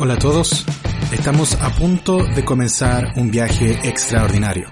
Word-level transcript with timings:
Hola 0.00 0.14
a 0.14 0.18
todos, 0.18 0.64
estamos 1.10 1.56
a 1.60 1.74
punto 1.74 2.18
de 2.24 2.44
comenzar 2.44 3.14
un 3.16 3.32
viaje 3.32 3.80
extraordinario. 3.82 4.70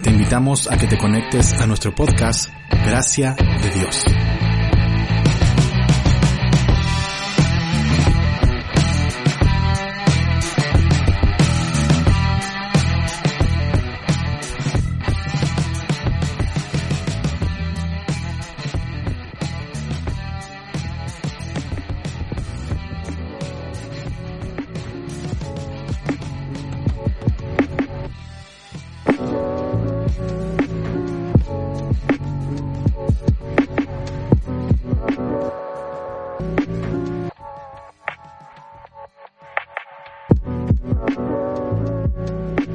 Te 0.00 0.10
invitamos 0.10 0.70
a 0.70 0.78
que 0.78 0.86
te 0.86 0.96
conectes 0.96 1.54
a 1.54 1.66
nuestro 1.66 1.92
podcast 1.92 2.50
Gracia 2.70 3.34
de 3.34 3.70
Dios. 3.70 4.04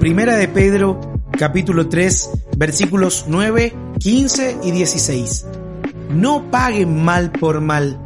Primera 0.09 0.37
de 0.37 0.47
Pedro, 0.47 0.99
capítulo 1.37 1.87
3, 1.87 2.31
versículos 2.57 3.25
9, 3.27 3.75
15 3.99 4.57
y 4.63 4.71
16. 4.71 5.45
No 6.09 6.49
paguen 6.49 7.05
mal 7.05 7.31
por 7.31 7.61
mal. 7.61 8.01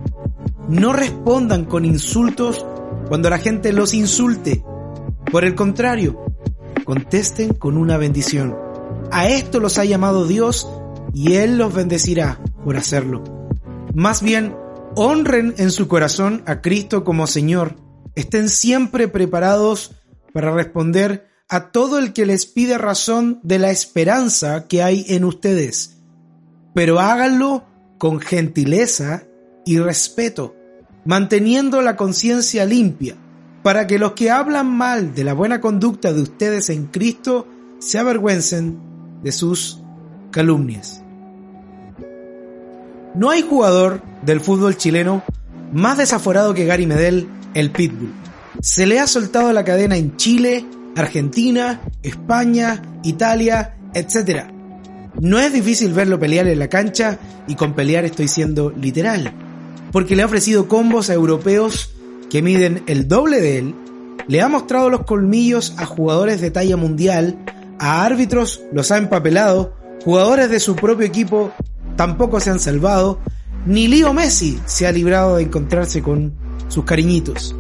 No 0.68 0.92
respondan 0.92 1.64
con 1.64 1.86
insultos 1.86 2.66
cuando 3.08 3.30
la 3.30 3.38
gente 3.38 3.72
los 3.72 3.94
insulte. 3.94 4.66
Por 5.32 5.46
el 5.46 5.56
contrario, 5.56 6.26
contesten 6.84 7.54
con 7.54 7.78
una 7.78 7.96
bendición. 7.96 8.54
A 9.10 9.30
esto 9.30 9.62
los 9.62 9.78
ha 9.78 9.86
llamado 9.86 10.28
Dios 10.28 10.68
y 11.14 11.36
Él 11.36 11.58
los 11.58 11.74
bendecirá 11.74 12.42
por 12.66 12.76
hacerlo. 12.76 13.24
Más 13.96 14.22
bien, 14.22 14.58
honren 14.96 15.54
en 15.58 15.72
su 15.72 15.88
corazón 15.88 16.44
a 16.48 16.60
Cristo 16.60 17.06
como 17.06 17.28
Señor. 17.28 17.78
Estén 18.14 18.50
siempre 18.50 19.08
preparados 19.08 19.96
para 20.34 20.52
responder 20.52 21.32
a 21.50 21.72
todo 21.72 22.00
el 22.00 22.14
que 22.14 22.26
les 22.26 22.46
pide 22.46 22.78
razón 22.78 23.40
de 23.44 23.60
la 23.60 23.72
esperanza 23.72 24.68
que 24.68 24.82
hay 24.82 25.06
en 25.10 25.24
ustedes, 25.24 25.98
pero 26.74 27.00
háganlo 27.00 27.66
con 27.98 28.20
gentileza 28.20 29.24
y 29.66 29.80
respeto, 29.80 30.56
manteniendo 31.06 31.82
la 31.82 31.96
conciencia 31.96 32.66
limpia, 32.66 33.16
para 33.62 33.88
que 33.88 34.00
los 34.00 34.14
que 34.14 34.32
hablan 34.32 34.68
mal 34.68 35.14
de 35.16 35.24
la 35.24 35.34
buena 35.34 35.62
conducta 35.62 36.12
de 36.12 36.22
ustedes 36.22 36.70
en 36.70 36.88
Cristo 36.88 37.48
se 37.80 37.98
avergüencen 37.98 38.80
de 39.24 39.32
sus 39.32 39.80
calumnias. 40.32 41.02
No 43.16 43.30
hay 43.30 43.42
jugador 43.42 44.02
del 44.26 44.42
fútbol 44.42 44.76
chileno 44.76 45.24
más 45.72 45.98
desaforado 45.98 46.54
que 46.54 46.66
Gary 46.66 46.86
Medel, 46.88 47.28
el 47.54 47.72
Pitbull. 47.72 48.14
Se 48.62 48.86
le 48.86 49.00
ha 49.00 49.08
soltado 49.08 49.54
la 49.54 49.64
cadena 49.64 49.98
en 49.98 50.18
Chile, 50.18 50.66
Argentina, 50.96 51.82
España, 52.02 52.82
Italia, 53.04 53.76
etc. 53.94 54.46
No 55.20 55.40
es 55.40 55.54
difícil 55.54 55.94
verlo 55.94 56.20
pelear 56.20 56.48
en 56.48 56.60
la 56.60 56.70
cancha 56.70 57.20
y 57.48 57.56
con 57.56 57.74
pelear 57.74 58.06
estoy 58.06 58.28
siendo 58.28 58.72
literal, 58.72 59.34
porque 59.92 60.16
le 60.16 60.24
ha 60.24 60.28
ofrecido 60.28 60.68
combos 60.68 61.10
a 61.10 61.14
europeos 61.14 61.94
que 62.30 62.42
miden 62.42 62.84
el 62.88 63.08
doble 63.08 63.42
de 63.42 63.60
él, 63.60 63.76
le 64.28 64.42
ha 64.42 64.48
mostrado 64.48 64.90
los 64.90 65.04
colmillos 65.04 65.74
a 65.78 65.86
jugadores 65.86 66.42
de 66.42 66.52
talla 66.52 66.78
mundial, 66.78 67.38
a 67.80 68.06
árbitros 68.06 68.62
los 68.72 68.92
ha 68.92 68.98
empapelado, 68.98 69.76
jugadores 70.04 70.50
de 70.50 70.60
su 70.60 70.76
propio 70.76 71.06
equipo 71.06 71.52
tampoco 71.96 72.40
se 72.40 72.50
han 72.50 72.60
salvado, 72.60 73.20
ni 73.66 73.88
Leo 73.88 74.14
Messi 74.14 74.60
se 74.66 74.88
ha 74.88 74.92
librado 74.92 75.38
de 75.38 75.44
encontrarse 75.44 76.02
con 76.02 76.34
sus 76.68 76.86
cariñitos. 76.86 77.56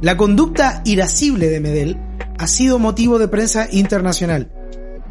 La 0.00 0.16
conducta 0.16 0.82
irascible 0.84 1.48
de 1.48 1.60
Medel 1.60 1.98
ha 2.40 2.46
sido 2.46 2.78
motivo 2.78 3.18
de 3.18 3.28
prensa 3.28 3.68
internacional. 3.70 4.50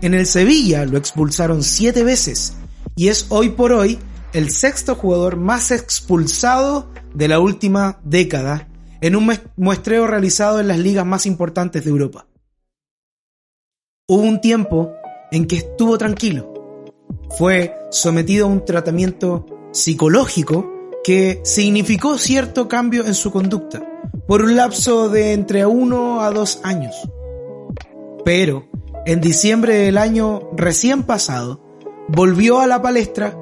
En 0.02 0.16
el 0.16 0.26
Sevilla 0.26 0.84
lo 0.88 0.98
expulsaron 0.98 1.62
siete 1.62 2.04
veces 2.04 2.56
y 2.96 3.10
es 3.10 3.28
hoy 3.30 3.50
por 3.50 3.72
hoy 3.72 4.00
el 4.34 4.50
sexto 4.50 4.96
jugador 4.96 5.38
más 5.38 5.70
expulsado 5.70 6.90
de 7.14 7.28
la 7.28 7.40
última 7.40 8.00
década 8.04 8.68
en 9.02 9.16
un 9.16 9.32
muestreo 9.58 10.08
realizado 10.08 10.60
en 10.60 10.70
las 10.70 10.80
ligas 10.80 11.06
más 11.06 11.28
importantes 11.28 11.84
de 11.84 11.92
Europa. 11.92 12.26
Hubo 14.08 14.24
un 14.24 14.42
tiempo 14.42 14.92
en 15.32 15.46
que 15.46 15.58
estuvo 15.58 16.00
tranquilo. 16.00 16.52
Fue 17.38 17.76
sometido 17.92 18.48
a 18.48 18.50
un 18.50 18.66
tratamiento 18.66 19.46
psicológico 19.72 20.68
que 21.04 21.42
significó 21.44 22.18
cierto 22.18 22.68
cambio 22.68 23.06
en 23.06 23.14
su 23.14 23.30
conducta 23.30 23.84
por 24.28 24.42
un 24.42 24.56
lapso 24.56 25.10
de 25.10 25.34
entre 25.34 25.68
uno 25.68 26.22
a 26.22 26.32
dos 26.32 26.60
años. 26.64 26.96
Pero, 28.26 28.68
en 29.06 29.22
diciembre 29.22 29.76
del 29.76 29.98
año 29.98 30.50
recién 30.56 31.04
pasado, 31.04 31.62
volvió 32.08 32.60
a 32.60 32.68
la 32.68 32.82
palestra 32.82 33.38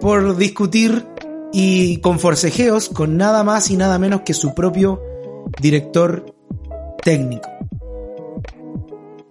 por 0.00 0.36
discutir 0.36 1.06
y 1.52 1.98
con 1.98 2.18
forcejeos 2.18 2.88
con 2.88 3.16
nada 3.16 3.44
más 3.44 3.70
y 3.70 3.76
nada 3.76 3.98
menos 3.98 4.22
que 4.22 4.34
su 4.34 4.54
propio 4.54 5.02
director 5.60 6.34
técnico. 7.02 7.48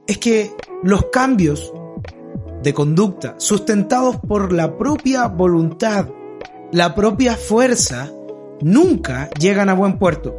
Es 0.08 0.18
que 0.18 0.52
los 0.84 1.06
cambios 1.12 1.74
de 2.62 2.74
conducta 2.74 3.36
sustentados 3.38 4.18
por 4.18 4.54
la 4.54 4.78
propia 4.78 5.28
voluntad, 5.28 6.10
la 6.72 6.94
propia 6.94 7.36
fuerza, 7.36 8.12
nunca 8.62 9.30
llegan 9.32 9.70
a 9.70 9.74
buen 9.74 9.98
puerto. 9.98 10.36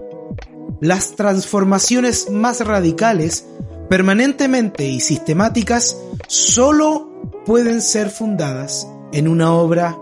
Las 0.80 1.12
transformaciones 1.12 2.30
más 2.30 2.64
radicales, 2.64 3.46
permanentemente 3.92 4.86
y 4.86 5.00
sistemáticas, 5.00 5.98
solo 6.26 7.10
pueden 7.44 7.82
ser 7.82 8.08
fundadas 8.08 8.88
en 9.12 9.28
una 9.28 9.52
obra 9.52 9.98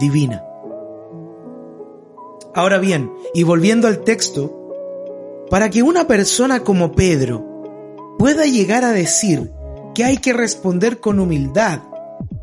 divina. 0.00 0.42
Ahora 2.56 2.78
bien, 2.78 3.08
y 3.32 3.44
volviendo 3.44 3.86
al 3.86 4.00
texto, 4.00 5.46
para 5.48 5.70
que 5.70 5.84
una 5.84 6.08
persona 6.08 6.64
como 6.64 6.90
Pedro 6.90 8.16
pueda 8.18 8.46
llegar 8.46 8.82
a 8.82 8.90
decir 8.90 9.52
que 9.94 10.02
hay 10.02 10.16
que 10.16 10.32
responder 10.32 10.98
con 10.98 11.20
humildad, 11.20 11.82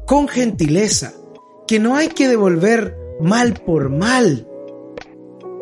con 0.06 0.30
gentileza, 0.30 1.12
que 1.68 1.80
no 1.80 1.98
hay 1.98 2.08
que 2.08 2.30
devolver 2.30 2.98
mal 3.19 3.56
por 3.56 3.90
mal. 3.90 4.48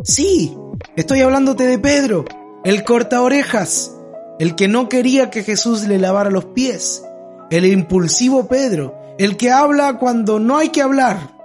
Sí, 0.03 0.55
estoy 0.95 1.21
hablándote 1.21 1.65
de 1.65 1.79
Pedro, 1.79 2.25
el 2.63 2.83
corta 2.83 3.23
orejas, 3.23 3.94
el 4.39 4.55
que 4.55 4.67
no 4.67 4.89
quería 4.89 5.29
que 5.29 5.43
Jesús 5.43 5.87
le 5.87 5.99
lavara 5.99 6.29
los 6.29 6.45
pies, 6.45 7.03
el 7.51 7.65
impulsivo 7.65 8.47
Pedro, 8.47 8.95
el 9.17 9.37
que 9.37 9.51
habla 9.51 9.97
cuando 9.97 10.39
no 10.39 10.57
hay 10.57 10.69
que 10.69 10.81
hablar, 10.81 11.35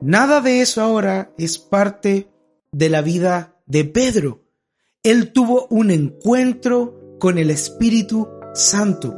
Nada 0.00 0.40
de 0.40 0.60
eso 0.60 0.80
ahora 0.80 1.32
es 1.38 1.58
parte 1.58 2.28
de 2.70 2.88
la 2.88 3.02
vida 3.02 3.56
de 3.66 3.84
Pedro. 3.84 4.44
Él 5.02 5.32
tuvo 5.32 5.66
un 5.70 5.90
encuentro 5.90 7.16
con 7.18 7.36
el 7.36 7.50
Espíritu 7.50 8.28
Santo, 8.54 9.16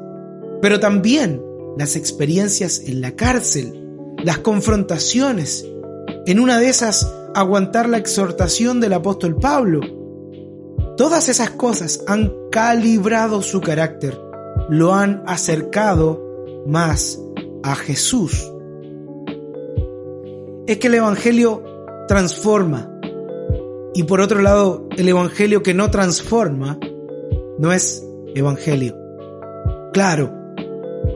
pero 0.63 0.81
también 0.81 1.43
las 1.77 1.97
experiencias 1.97 2.81
en 2.87 3.03
la 3.03 3.15
cárcel, 3.15 4.15
las 4.25 4.39
confrontaciones, 4.39 5.67
en 6.25 6.41
una 6.41 6.59
de 6.59 6.71
esas 6.71 7.13
aguantar 7.35 7.87
la 7.87 7.99
exhortación 7.99 8.81
del 8.81 8.95
apóstol 8.95 9.37
Pablo. 9.37 9.81
Todas 11.01 11.31
esas 11.31 11.49
cosas 11.49 12.05
han 12.07 12.31
calibrado 12.53 13.41
su 13.41 13.63
carácter, 13.63 14.21
lo 14.69 14.93
han 14.95 15.23
acercado 15.27 16.23
más 16.67 17.19
a 17.63 17.75
Jesús 17.75 18.53
es 20.71 20.79
que 20.79 20.87
el 20.87 20.95
Evangelio 20.95 21.65
transforma. 22.07 22.89
Y 23.93 24.05
por 24.05 24.21
otro 24.21 24.41
lado, 24.41 24.89
el 24.97 25.09
Evangelio 25.09 25.65
que 25.65 25.75
no 25.75 25.91
transforma 25.91 26.79
no 27.59 27.73
es 27.73 28.07
Evangelio. 28.37 28.97
Claro, 29.93 30.33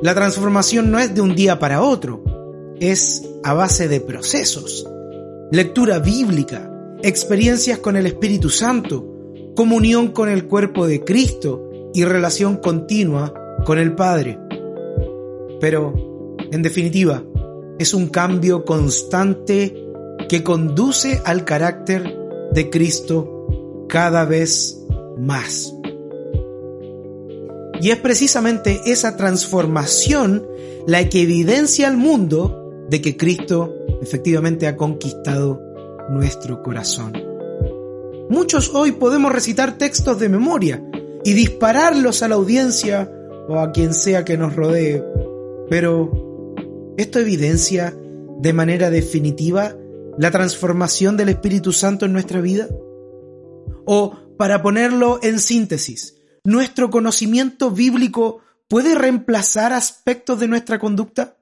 la 0.02 0.12
transformación 0.12 0.90
no 0.90 0.98
es 0.98 1.14
de 1.14 1.20
un 1.20 1.36
día 1.36 1.60
para 1.60 1.82
otro, 1.82 2.24
es 2.80 3.28
a 3.44 3.54
base 3.54 3.86
de 3.86 4.00
procesos, 4.00 4.88
lectura 5.52 6.00
bíblica, 6.00 6.68
experiencias 7.02 7.78
con 7.78 7.96
el 7.96 8.06
Espíritu 8.06 8.50
Santo, 8.50 9.13
comunión 9.54 10.08
con 10.08 10.28
el 10.28 10.46
cuerpo 10.46 10.86
de 10.86 11.04
Cristo 11.04 11.90
y 11.94 12.04
relación 12.04 12.56
continua 12.56 13.32
con 13.64 13.78
el 13.78 13.94
Padre. 13.94 14.38
Pero, 15.60 15.94
en 16.50 16.62
definitiva, 16.62 17.22
es 17.78 17.94
un 17.94 18.08
cambio 18.08 18.64
constante 18.64 19.74
que 20.28 20.42
conduce 20.42 21.20
al 21.24 21.44
carácter 21.44 22.16
de 22.52 22.70
Cristo 22.70 23.86
cada 23.88 24.24
vez 24.24 24.84
más. 25.18 25.74
Y 27.80 27.90
es 27.90 27.98
precisamente 27.98 28.80
esa 28.86 29.16
transformación 29.16 30.46
la 30.86 31.08
que 31.08 31.22
evidencia 31.22 31.88
al 31.88 31.96
mundo 31.96 32.86
de 32.88 33.00
que 33.00 33.16
Cristo 33.16 33.74
efectivamente 34.00 34.66
ha 34.66 34.76
conquistado 34.76 35.60
nuestro 36.10 36.62
corazón. 36.62 37.33
Muchos 38.30 38.74
hoy 38.74 38.92
podemos 38.92 39.32
recitar 39.32 39.76
textos 39.76 40.18
de 40.18 40.28
memoria 40.28 40.82
y 41.24 41.34
dispararlos 41.34 42.22
a 42.22 42.28
la 42.28 42.36
audiencia 42.36 43.10
o 43.48 43.58
a 43.58 43.72
quien 43.72 43.92
sea 43.92 44.24
que 44.24 44.38
nos 44.38 44.56
rodee, 44.56 45.02
pero 45.68 46.54
¿esto 46.96 47.18
evidencia 47.18 47.94
de 48.38 48.52
manera 48.52 48.90
definitiva 48.90 49.76
la 50.18 50.30
transformación 50.30 51.16
del 51.16 51.28
Espíritu 51.28 51.72
Santo 51.72 52.06
en 52.06 52.12
nuestra 52.12 52.40
vida? 52.40 52.68
O, 53.84 54.16
para 54.38 54.62
ponerlo 54.62 55.18
en 55.22 55.38
síntesis, 55.38 56.16
¿nuestro 56.44 56.90
conocimiento 56.90 57.70
bíblico 57.70 58.40
puede 58.68 58.94
reemplazar 58.94 59.72
aspectos 59.72 60.40
de 60.40 60.48
nuestra 60.48 60.78
conducta? 60.78 61.36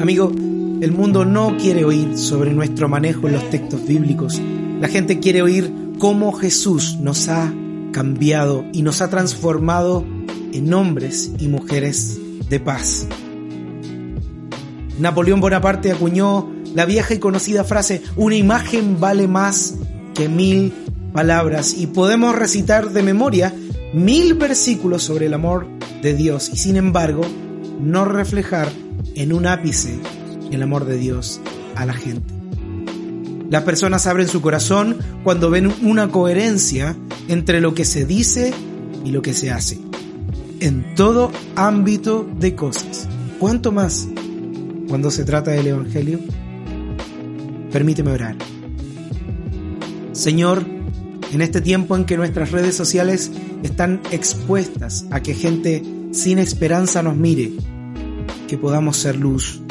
Amigo, 0.00 0.32
el 0.80 0.92
mundo 0.92 1.24
no 1.24 1.56
quiere 1.56 1.84
oír 1.84 2.16
sobre 2.16 2.52
nuestro 2.52 2.88
manejo 2.88 3.26
en 3.26 3.34
los 3.34 3.50
textos 3.50 3.84
bíblicos. 3.86 4.40
La 4.80 4.88
gente 4.88 5.18
quiere 5.18 5.42
oír 5.42 5.72
cómo 5.98 6.32
Jesús 6.32 6.98
nos 7.00 7.28
ha 7.28 7.52
cambiado 7.92 8.64
y 8.72 8.82
nos 8.82 9.02
ha 9.02 9.10
transformado 9.10 10.04
en 10.52 10.72
hombres 10.72 11.32
y 11.38 11.48
mujeres 11.48 12.18
de 12.48 12.60
paz. 12.60 13.06
Napoleón 14.98 15.40
Bonaparte 15.40 15.90
acuñó 15.90 16.48
la 16.74 16.84
vieja 16.84 17.14
y 17.14 17.18
conocida 17.18 17.64
frase, 17.64 18.02
una 18.16 18.36
imagen 18.36 19.00
vale 19.00 19.26
más 19.26 19.76
que 20.14 20.28
mil 20.28 20.72
palabras 21.12 21.74
y 21.76 21.88
podemos 21.88 22.36
recitar 22.36 22.90
de 22.90 23.02
memoria 23.02 23.52
mil 23.92 24.34
versículos 24.34 25.02
sobre 25.02 25.26
el 25.26 25.34
amor 25.34 25.66
de 26.02 26.14
Dios 26.14 26.50
y 26.52 26.56
sin 26.56 26.76
embargo 26.76 27.22
no 27.80 28.04
reflejar 28.04 28.68
en 29.14 29.32
un 29.32 29.46
ápice 29.46 29.98
el 30.54 30.62
amor 30.62 30.84
de 30.84 30.96
Dios 30.96 31.40
a 31.74 31.86
la 31.86 31.94
gente. 31.94 32.34
Las 33.50 33.62
personas 33.62 34.06
abren 34.06 34.28
su 34.28 34.42
corazón 34.42 34.98
cuando 35.24 35.50
ven 35.50 35.72
una 35.82 36.08
coherencia 36.08 36.96
entre 37.28 37.60
lo 37.60 37.74
que 37.74 37.84
se 37.84 38.04
dice 38.04 38.52
y 39.04 39.10
lo 39.10 39.22
que 39.22 39.32
se 39.32 39.50
hace, 39.50 39.78
en 40.60 40.94
todo 40.94 41.30
ámbito 41.56 42.28
de 42.38 42.54
cosas. 42.54 43.08
¿Cuánto 43.38 43.72
más 43.72 44.08
cuando 44.88 45.10
se 45.10 45.24
trata 45.24 45.52
del 45.52 45.68
Evangelio? 45.68 46.20
Permíteme 47.72 48.10
orar. 48.10 48.36
Señor, 50.12 50.64
en 51.32 51.40
este 51.40 51.60
tiempo 51.60 51.96
en 51.96 52.04
que 52.04 52.16
nuestras 52.16 52.50
redes 52.50 52.74
sociales 52.74 53.30
están 53.62 54.00
expuestas 54.10 55.06
a 55.10 55.22
que 55.22 55.34
gente 55.34 55.82
sin 56.10 56.38
esperanza 56.38 57.02
nos 57.02 57.16
mire, 57.16 57.52
que 58.46 58.58
podamos 58.58 58.96
ser 58.96 59.16
luz, 59.16 59.62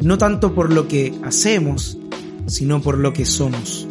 no 0.00 0.18
tanto 0.18 0.54
por 0.54 0.72
lo 0.72 0.88
que 0.88 1.14
hacemos, 1.24 1.98
sino 2.46 2.80
por 2.80 2.98
lo 2.98 3.12
que 3.12 3.24
somos. 3.24 3.86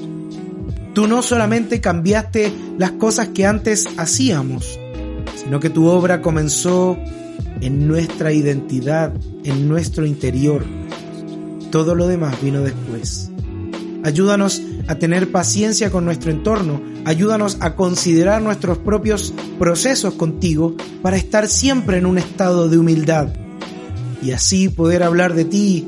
Tú 0.93 1.07
no 1.07 1.21
solamente 1.21 1.79
cambiaste 1.79 2.51
las 2.77 2.91
cosas 2.93 3.29
que 3.29 3.45
antes 3.45 3.87
hacíamos, 3.97 4.79
sino 5.35 5.59
que 5.59 5.69
tu 5.69 5.87
obra 5.87 6.21
comenzó 6.21 6.97
en 7.61 7.87
nuestra 7.87 8.31
identidad, 8.31 9.13
en 9.43 9.67
nuestro 9.67 10.05
interior. 10.05 10.65
Todo 11.71 11.93
lo 11.93 12.07
demás 12.07 12.41
vino 12.41 12.61
después. 12.61 13.29
Ayúdanos 14.03 14.61
a 14.87 14.95
tener 14.95 15.31
paciencia 15.31 15.91
con 15.91 16.05
nuestro 16.05 16.31
entorno, 16.31 16.81
ayúdanos 17.05 17.57
a 17.59 17.75
considerar 17.75 18.41
nuestros 18.41 18.77
propios 18.77 19.33
procesos 19.59 20.13
contigo 20.13 20.75
para 21.01 21.17
estar 21.17 21.47
siempre 21.47 21.97
en 21.97 22.05
un 22.05 22.17
estado 22.17 22.69
de 22.69 22.77
humildad 22.77 23.29
y 24.21 24.31
así 24.31 24.69
poder 24.69 25.03
hablar 25.03 25.33
de 25.33 25.45
ti 25.45 25.87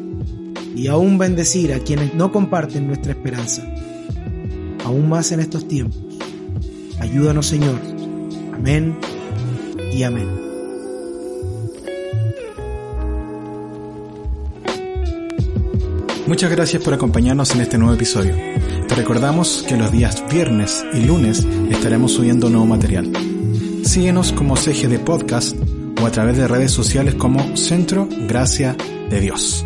y 0.75 0.87
aún 0.87 1.17
bendecir 1.17 1.73
a 1.73 1.79
quienes 1.79 2.13
no 2.13 2.31
comparten 2.31 2.87
nuestra 2.87 3.11
esperanza 3.11 3.63
aún 4.89 5.07
más 5.07 5.31
en 5.31 5.39
estos 5.39 5.67
tiempos. 5.67 5.99
Ayúdanos 6.99 7.47
Señor. 7.47 7.79
Amén 8.53 8.97
y 9.93 10.03
amén. 10.03 10.27
Muchas 16.27 16.51
gracias 16.51 16.83
por 16.83 16.93
acompañarnos 16.93 17.55
en 17.55 17.61
este 17.61 17.77
nuevo 17.77 17.95
episodio. 17.95 18.35
Te 18.87 18.95
recordamos 18.95 19.63
que 19.67 19.77
los 19.77 19.91
días 19.91 20.23
viernes 20.31 20.85
y 20.93 21.01
lunes 21.01 21.45
estaremos 21.71 22.11
subiendo 22.13 22.49
nuevo 22.49 22.67
material. 22.67 23.11
Síguenos 23.83 24.31
como 24.33 24.55
CGD 24.55 24.99
Podcast 24.99 25.55
o 26.01 26.05
a 26.05 26.11
través 26.11 26.37
de 26.37 26.47
redes 26.47 26.71
sociales 26.71 27.15
como 27.15 27.57
Centro 27.57 28.07
Gracia 28.27 28.75
de 29.09 29.19
Dios. 29.19 29.65